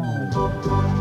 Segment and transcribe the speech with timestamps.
[0.00, 0.97] Oh.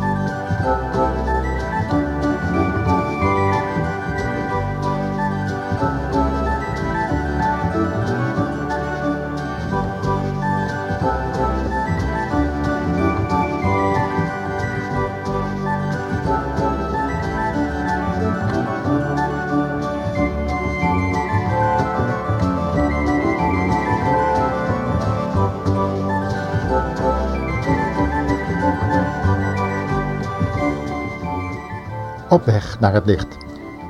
[32.29, 33.37] Op weg naar het licht.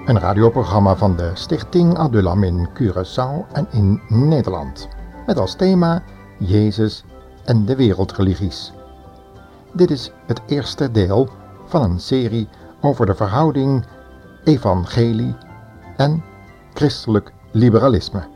[0.06, 4.88] Een radioprogramma van de Stichting Adulam in Curaçao en in Nederland.
[5.26, 6.04] Met als thema
[6.40, 7.04] Jezus
[7.46, 8.74] en de wereldreligies.
[9.74, 11.30] Dit is het eerste deel
[11.66, 12.50] van een serie
[12.82, 13.86] over de verhouding
[14.44, 15.36] evangelie
[15.96, 16.24] en
[16.74, 18.28] christelijk liberalisme.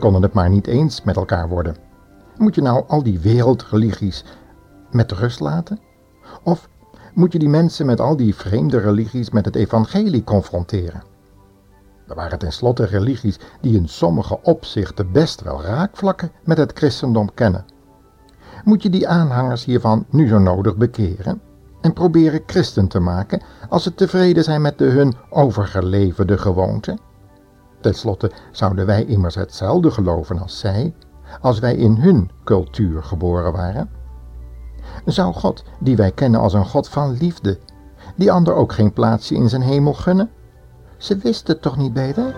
[0.00, 1.76] Konden het maar niet eens met elkaar worden.
[2.36, 4.24] Moet je nou al die wereldreligies
[4.90, 5.78] met rust laten?
[6.42, 6.68] Of
[7.14, 11.02] moet je die mensen met al die vreemde religies met het evangelie confronteren?
[12.08, 17.64] Er waren tenslotte religies die in sommige opzichten best wel raakvlakken met het christendom kennen.
[18.64, 21.40] Moet je die aanhangers hiervan nu zo nodig bekeren
[21.80, 26.98] en proberen christen te maken als ze tevreden zijn met de hun overgeleverde gewoonten?
[27.80, 30.94] Ten slotte zouden wij immers hetzelfde geloven als zij,
[31.40, 33.90] als wij in hun cultuur geboren waren.
[35.04, 37.58] Zou God, die wij kennen als een God van liefde,
[38.16, 40.30] die ander ook geen plaatsje in zijn hemel gunnen?
[40.96, 42.34] Ze wisten toch niet beter?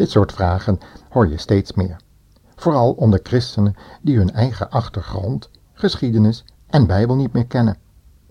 [0.00, 0.78] Dit soort vragen
[1.10, 1.96] hoor je steeds meer.
[2.56, 7.76] Vooral onder christenen die hun eigen achtergrond, geschiedenis en Bijbel niet meer kennen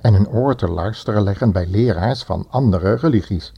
[0.01, 3.53] en hun oor te luisteren leggen bij leraars van andere religies.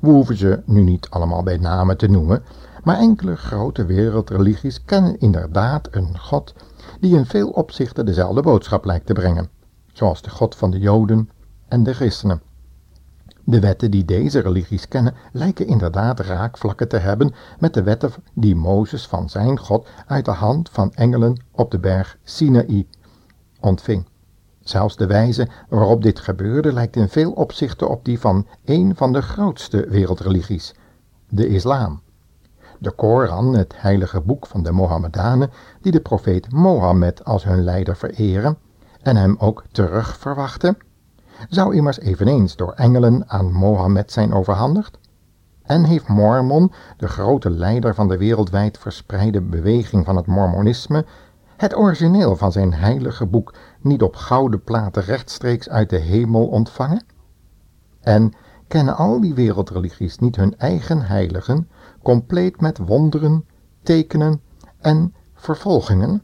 [0.00, 2.42] We hoeven ze nu niet allemaal bij namen te noemen,
[2.84, 6.54] maar enkele grote wereldreligies kennen inderdaad een God
[7.00, 9.48] die in veel opzichten dezelfde boodschap lijkt te brengen,
[9.92, 11.30] zoals de God van de Joden
[11.68, 12.42] en de christenen.
[13.46, 18.56] De wetten die deze religies kennen lijken inderdaad raakvlakken te hebben met de wetten die
[18.56, 22.86] Mozes van zijn God uit de hand van engelen op de berg Sinaï
[23.60, 24.06] ontving.
[24.60, 29.12] Zelfs de wijze waarop dit gebeurde lijkt in veel opzichten op die van een van
[29.12, 30.74] de grootste wereldreligies,
[31.28, 32.02] de islam.
[32.78, 35.50] De Koran, het heilige boek van de Mohammedanen,
[35.80, 38.58] die de profeet Mohammed als hun leider vereren
[39.02, 40.76] en hem ook terug verwachten,
[41.48, 44.98] zou immers eveneens door engelen aan Mohammed zijn overhandigd?
[45.62, 51.04] En heeft Mormon, de grote leider van de wereldwijd verspreide beweging van het Mormonisme,
[51.56, 57.04] het origineel van zijn heilige boek niet op gouden platen rechtstreeks uit de hemel ontvangen?
[58.00, 58.32] En
[58.68, 61.68] kennen al die wereldreligies niet hun eigen heiligen,
[62.02, 63.44] compleet met wonderen,
[63.82, 64.40] tekenen
[64.80, 66.22] en vervolgingen?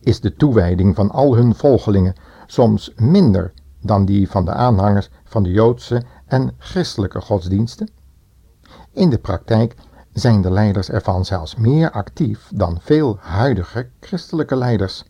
[0.00, 2.14] Is de toewijding van al hun volgelingen
[2.46, 7.90] soms minder dan die van de aanhangers van de Joodse en christelijke godsdiensten?
[8.92, 9.74] In de praktijk
[10.12, 15.04] zijn de leiders ervan zelfs meer actief dan veel huidige christelijke leiders,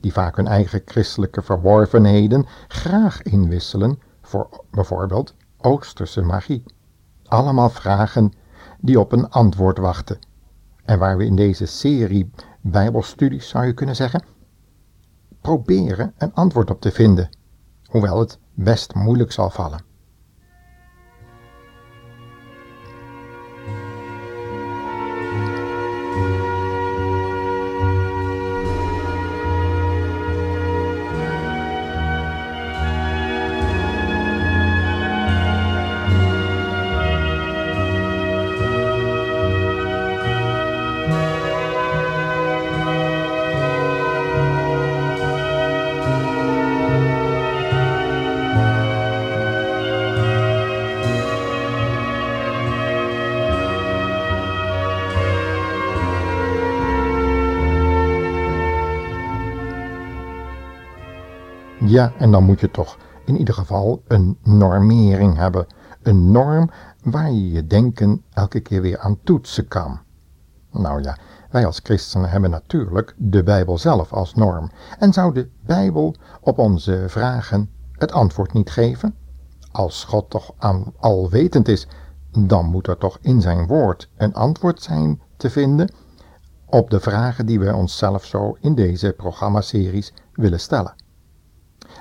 [0.00, 6.64] die vaak hun eigen christelijke verworvenheden graag inwisselen voor bijvoorbeeld Oosterse magie.
[7.24, 8.32] Allemaal vragen
[8.80, 10.18] die op een antwoord wachten
[10.84, 14.24] en waar we in deze serie Bijbelstudies, zou je kunnen zeggen,
[15.44, 17.28] proberen een antwoord op te vinden,
[17.84, 19.93] hoewel het best moeilijk zal vallen.
[61.86, 65.66] Ja, en dan moet je toch in ieder geval een normering hebben,
[66.02, 66.70] een norm
[67.02, 70.00] waar je je denken elke keer weer aan toetsen kan.
[70.70, 71.16] Nou ja,
[71.50, 74.70] wij als christenen hebben natuurlijk de Bijbel zelf als norm.
[74.98, 79.14] En zou de Bijbel op onze vragen het antwoord niet geven?
[79.72, 80.52] Als God toch
[80.98, 81.86] alwetend is,
[82.38, 85.92] dan moet er toch in zijn woord een antwoord zijn te vinden
[86.66, 90.94] op de vragen die wij onszelf zo in deze programmaseries willen stellen.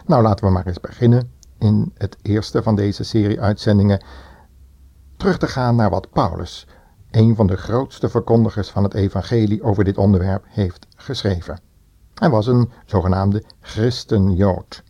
[0.06, 4.04] Nou, laten we maar eens beginnen in het eerste van deze serie uitzendingen
[5.18, 6.68] terug te gaan naar wat Paulus,
[7.12, 11.60] een van de grootste verkondigers van het evangelie over dit onderwerp, heeft geschreven.
[12.14, 14.84] Hij was een zogenaamde christenjood.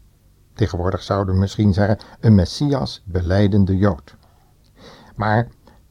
[0.54, 4.16] Tegenwoordig zouden we misschien zeggen een messias beleidende jood.
[5.16, 5.48] Maar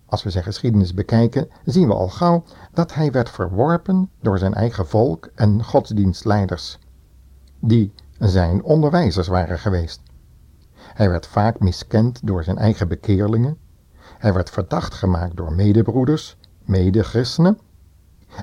[0.06, 4.54] als we zijn geschiedenis bekijken, zien we al gauw dat hij werd verworpen door zijn
[4.54, 6.78] eigen volk en godsdienstleiders,
[7.60, 7.92] die
[8.28, 10.00] zijn onderwijzers waren geweest.
[10.74, 13.58] Hij werd vaak miskend door zijn eigen bekeerlingen.
[14.19, 17.58] Hij werd verdacht gemaakt door medebroeders, medechristenen.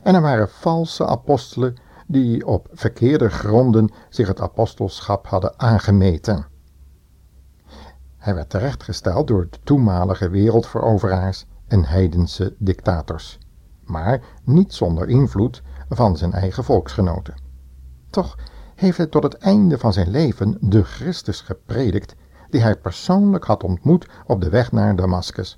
[0.03, 1.75] En er waren valse apostelen
[2.07, 6.45] die op verkeerde gronden zich het apostelschap hadden aangemeten.
[8.17, 13.37] Hij werd terechtgesteld door de toenmalige wereldveroveraars en heidense dictators,
[13.83, 17.33] maar niet zonder invloed van zijn eigen volksgenoten.
[18.09, 18.37] Toch
[18.79, 22.15] heeft hij tot het einde van zijn leven de Christus gepredikt
[22.49, 25.57] die hij persoonlijk had ontmoet op de weg naar Damascus.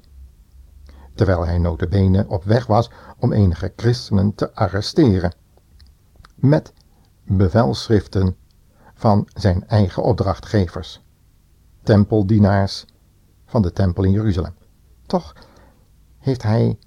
[1.15, 5.35] Terwijl hij notabene op weg was om enige christenen te arresteren.
[6.35, 6.73] Met
[7.23, 8.35] bevelschriften
[8.93, 11.03] van zijn eigen opdrachtgevers,
[11.83, 12.85] tempeldienaars
[13.45, 14.53] van de tempel in Jeruzalem.
[15.05, 15.35] Toch
[16.17, 16.79] heeft hij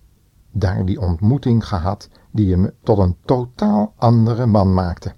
[0.51, 5.15] daar die ontmoeting gehad die hem tot een totaal andere man maakte.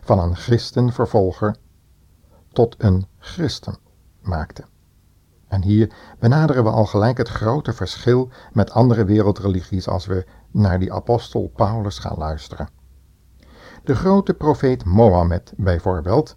[0.00, 1.56] Van een christenvervolger
[2.52, 3.76] tot een christen
[4.20, 4.64] maakte.
[5.48, 10.78] En hier benaderen we al gelijk het grote verschil met andere wereldreligies als we naar
[10.78, 12.68] die apostel Paulus gaan luisteren.
[13.84, 16.36] De grote profeet Mohammed bijvoorbeeld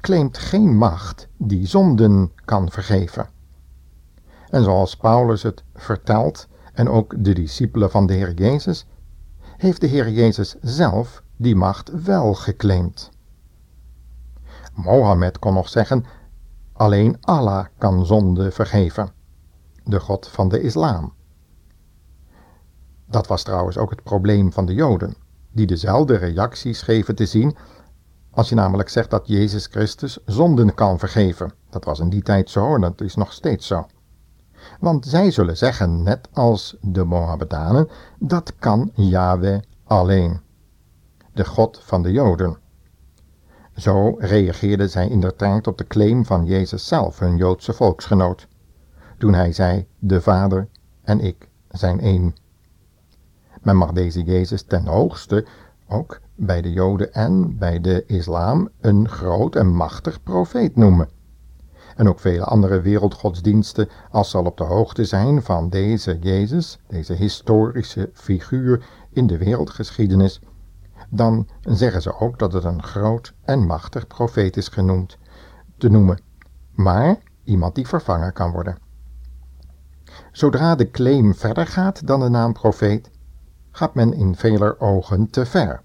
[0.00, 3.28] claimt geen macht die zonden kan vergeven.
[4.48, 8.86] En zoals Paulus het vertelt, en ook de discipelen van de Heer Jezus,
[9.56, 13.10] heeft de Heer Jezus zelf die macht wel geclaimd.
[14.74, 16.04] Mohammed kon nog zeggen,
[16.72, 19.10] alleen Allah kan zonde vergeven,
[19.84, 21.12] de God van de islam.
[23.06, 25.14] Dat was trouwens ook het probleem van de Joden,
[25.52, 27.56] die dezelfde reacties geven te zien
[28.30, 31.52] als je namelijk zegt dat Jezus Christus zonden kan vergeven.
[31.70, 33.86] Dat was in die tijd zo en dat is nog steeds zo.
[34.80, 37.88] Want zij zullen zeggen, net als de Mohammedanen,
[38.18, 40.40] dat kan Yahweh alleen,
[41.38, 42.56] de God van de Joden.
[43.74, 48.48] Zo reageerden zij inderdaad op de claim van Jezus zelf, hun Joodse volksgenoot,
[49.18, 50.68] toen hij zei, de Vader
[51.02, 52.34] en ik zijn één.
[53.62, 55.46] Men mag deze Jezus ten hoogste
[55.88, 61.08] ook bij de Joden en bij de islam een groot en machtig profeet noemen.
[61.96, 66.78] En ook vele andere wereldgodsdiensten, als ze al op de hoogte zijn van deze Jezus,
[66.88, 70.40] deze historische figuur in de wereldgeschiedenis,
[71.08, 75.18] dan zeggen ze ook dat het een groot en machtig profeet is genoemd,
[75.76, 76.20] te noemen,
[76.74, 78.78] maar iemand die vervangen kan worden.
[80.32, 83.10] Zodra de claim verder gaat dan de naam profeet,
[83.70, 85.80] gaat men in veler ogen te ver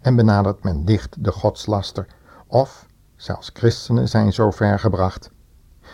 [0.00, 2.06] en benadert men dicht de godslaster,
[2.46, 2.86] of
[3.16, 5.30] zelfs christenen zijn zo ver gebracht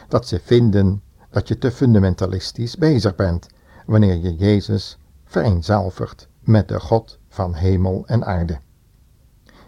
[0.09, 3.47] dat ze vinden dat je te fundamentalistisch bezig bent
[3.87, 8.61] wanneer je Jezus vereenzelvigt met de God van hemel en aarde.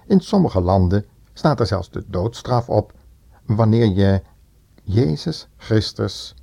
[0.07, 2.93] In sommige landen staat er zelfs de doodstraf op
[3.47, 4.23] wanneer je
[4.83, 6.35] Jezus Christus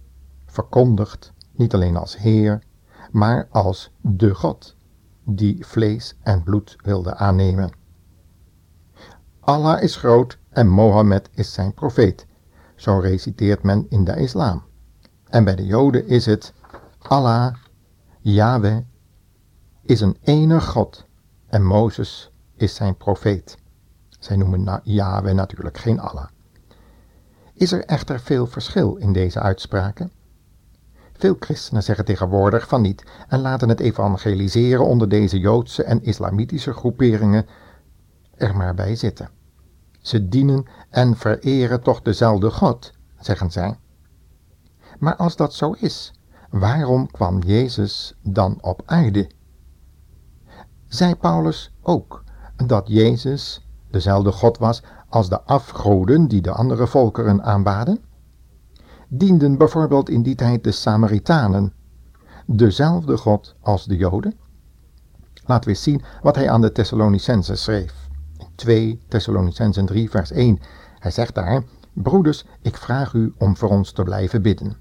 [0.46, 2.64] verkondigt, niet alleen als Heer,
[3.12, 4.76] maar als de God
[5.24, 7.72] die vlees en bloed wilde aannemen.
[9.40, 12.26] Allah is groot en Mohammed is zijn profeet,
[12.76, 14.64] zo reciteert men in de islam.
[15.26, 16.54] En bij de Joden is het
[16.98, 17.56] Allah,
[18.20, 18.78] Yahweh,
[19.82, 21.06] is een enig God
[21.48, 23.58] en Mozes is zijn profeet.
[24.20, 26.28] Zij noemen Yahweh natuurlijk geen Allah.
[27.54, 30.12] Is er echter veel verschil in deze uitspraken?
[31.14, 36.74] Veel christenen zeggen tegenwoordig van niet en laten het evangeliseren onder deze Joodse en islamitische
[36.74, 37.46] groeperingen
[38.36, 39.30] er maar bij zitten.
[40.00, 43.78] Ze dienen en vereren toch dezelfde God, zeggen zij.
[45.00, 46.14] Maar als dat zo is,
[46.50, 49.30] waarom kwam Jezus dan op aarde?
[50.92, 52.24] Zei Paulus ook
[52.66, 58.00] dat Jezus dezelfde God was als de afgoden die de andere volkeren aanbaden?
[59.08, 61.74] dienden bijvoorbeeld in die tijd de Samaritanen
[62.46, 64.34] dezelfde God als de Joden?
[65.46, 67.94] Laten we eens zien wat hij aan de Thessalonicensen schreef.
[68.38, 70.60] In 2 Thessalonicensen 3 vers 1.
[71.00, 74.78] Hij zegt daar, broeders, ik vraag u om voor ons te blijven bidden.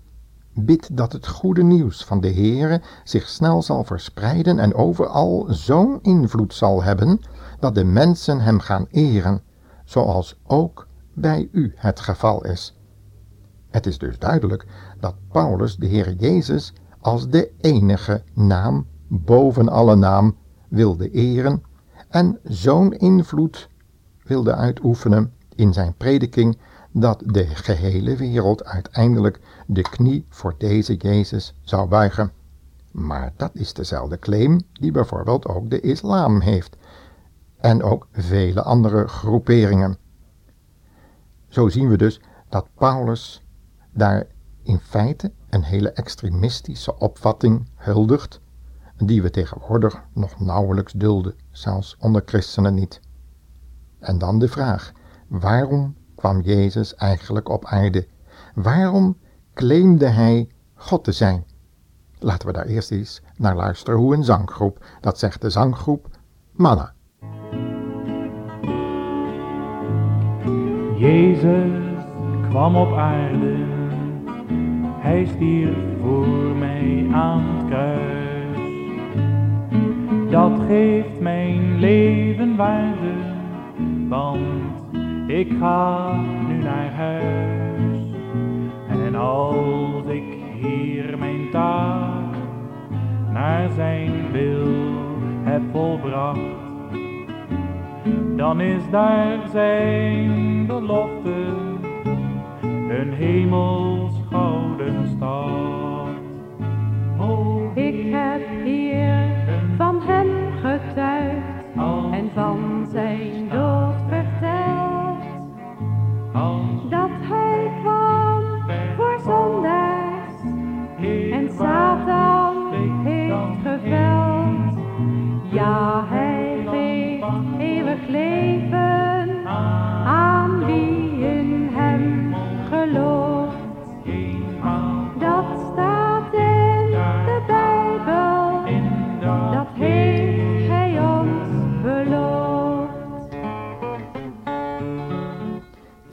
[0.64, 5.98] Bid dat het goede nieuws van de Heere zich snel zal verspreiden en overal zo'n
[6.02, 7.20] invloed zal hebben,
[7.58, 9.42] dat de mensen hem gaan eren,
[9.84, 12.78] zoals ook bij u het geval is.
[13.70, 14.66] Het is dus duidelijk
[15.00, 20.36] dat Paulus de Heer Jezus als de enige naam boven alle naam
[20.68, 21.62] wilde eren
[22.08, 23.68] en zo'n invloed
[24.22, 26.58] wilde uitoefenen in zijn prediking
[26.92, 32.32] dat de gehele wereld uiteindelijk de knie voor deze Jezus zou buigen.
[32.90, 36.76] Maar dat is dezelfde claim die bijvoorbeeld ook de islam heeft
[37.56, 39.96] en ook vele andere groeperingen.
[41.48, 43.42] Zo zien we dus dat Paulus
[43.90, 44.26] daar
[44.62, 48.40] in feite een hele extremistische opvatting huldigt,
[48.96, 53.00] die we tegenwoordig nog nauwelijks dulden, zelfs onder christenen niet.
[53.98, 54.92] En dan de vraag,
[55.28, 58.06] waarom kwam Jezus eigenlijk op aarde?
[58.54, 59.16] Waarom
[59.54, 61.44] claimde hij God te zijn?
[62.18, 66.08] Laten we daar eerst eens naar luisteren hoe een zanggroep, dat zegt de zanggroep
[66.52, 66.92] Manna.
[70.96, 72.04] Jezus
[72.48, 73.56] kwam op aarde,
[74.98, 78.58] hij stierf voor mij aan het kruis.
[80.30, 83.14] Dat geeft mijn leven waarde,
[84.08, 84.99] want
[85.30, 86.12] ik ga
[86.48, 87.98] nu naar huis.
[88.88, 90.24] En als ik
[90.60, 92.34] hier mijn taak
[93.32, 94.68] naar zijn wil
[95.42, 96.40] heb volbracht,
[98.36, 101.46] dan is daar zijn belofte,
[102.88, 105.89] een hemels gouden stad.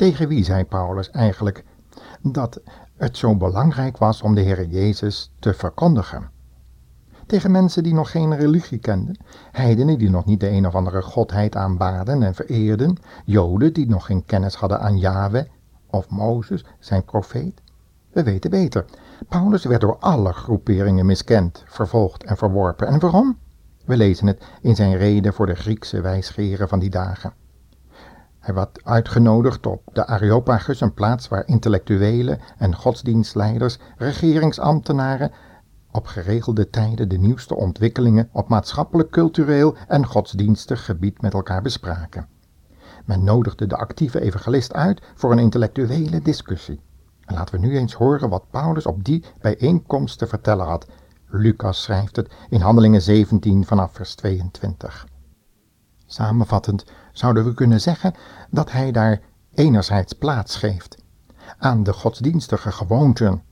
[0.08, 1.64] Tegen wie zei Paulus eigenlijk
[2.22, 2.62] dat
[2.98, 6.30] het zo belangrijk was om de Heer Jezus te verkondigen?
[7.26, 9.18] Tegen mensen die nog geen religie kenden,
[9.52, 14.06] heidenen die nog niet de een of andere godheid aanbaden en vereerden, joden die nog
[14.06, 15.46] geen kennis hadden aan Yahweh
[15.88, 17.62] of Mozes, zijn profeet.
[18.12, 18.86] We weten beter.
[19.30, 22.88] Paulus werd door alle groeperingen miskend, vervolgd en verworpen.
[22.88, 23.38] En waarom?
[23.86, 27.34] We lezen het in zijn reden voor de Griekse wijsgeren van die dagen.
[28.48, 35.32] Hij werd uitgenodigd op de Areopagus, een plaats waar intellectuelen en godsdienstleiders, regeringsambtenaren
[35.92, 42.27] op geregelde tijden de nieuwste ontwikkelingen op maatschappelijk, cultureel en godsdienstig gebied met elkaar bespraken.
[43.06, 46.82] Men nodigde de actieve evangelist uit voor een intellectuele discussie.
[47.25, 50.88] En laten we nu eens horen wat Paulus op die bijeenkomst te vertellen had.
[51.25, 55.08] Lucas schrijft het in Handelingen 17 vanaf vers 22.
[56.10, 56.86] Samenvattend
[57.18, 58.14] zouden we kunnen zeggen
[58.50, 59.22] dat hij daar
[59.54, 60.98] enerzijds plaats geeft
[61.58, 63.44] aan de godsdienstige gewoonten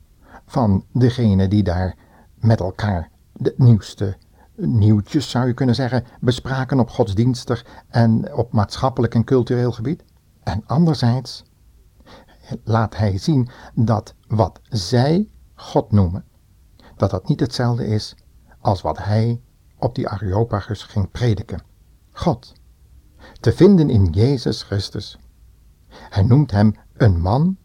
[0.45, 1.95] van degene die daar
[2.35, 4.17] met elkaar de nieuwste
[4.55, 10.03] nieuwtjes, zou je kunnen zeggen, bespraken op godsdienstig en op maatschappelijk en cultureel gebied.
[10.43, 11.43] En anderzijds
[12.63, 16.25] laat hij zien dat wat zij God noemen,
[16.95, 18.15] dat dat niet hetzelfde is
[18.59, 19.41] als wat hij
[19.79, 21.61] op die Areopagus ging prediken.
[22.11, 22.53] God,
[23.39, 25.17] te vinden in Jezus Christus.
[25.87, 27.57] Hij noemt hem een man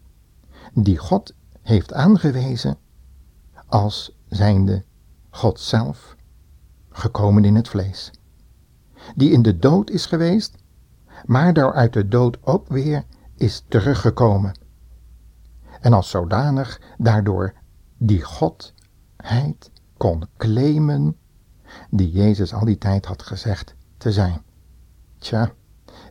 [0.73, 2.77] die God heeft aangewezen
[3.67, 4.83] als zijnde
[5.29, 6.15] God zelf,
[6.89, 8.11] gekomen in het vlees.
[9.15, 10.55] Die in de dood is geweest,
[11.25, 14.59] maar daar uit de dood ook weer is teruggekomen.
[15.81, 17.53] En als zodanig daardoor
[17.97, 21.17] die Godheid kon claimen
[21.89, 24.41] die Jezus al die tijd had gezegd te zijn.
[25.21, 25.51] Tja,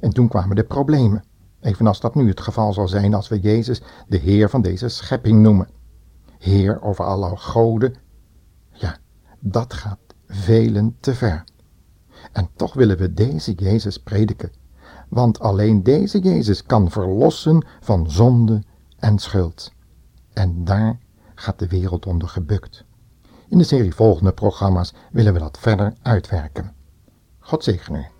[0.00, 1.24] en toen kwamen de problemen,
[1.60, 5.40] evenals dat nu het geval zal zijn als we Jezus de Heer van deze schepping
[5.40, 5.68] noemen.
[6.38, 7.94] Heer over alle goden,
[8.72, 8.96] ja,
[9.38, 11.44] dat gaat velen te ver.
[12.32, 14.52] En toch willen we deze Jezus prediken,
[15.08, 18.62] want alleen deze Jezus kan verlossen van zonde
[18.98, 19.72] en schuld.
[20.32, 20.98] En daar
[21.34, 22.84] gaat de wereld onder gebukt.
[23.48, 26.74] In de serie volgende programma's willen we dat verder uitwerken.
[27.38, 28.19] God zegen u.